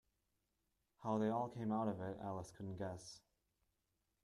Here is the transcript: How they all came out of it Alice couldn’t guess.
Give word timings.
How 1.03 1.19
they 1.19 1.29
all 1.29 1.47
came 1.49 1.71
out 1.71 1.87
of 1.87 2.01
it 2.01 2.17
Alice 2.23 2.49
couldn’t 2.49 2.79
guess. 2.79 3.21